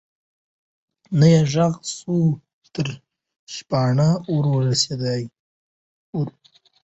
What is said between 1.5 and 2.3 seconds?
ږغ سوای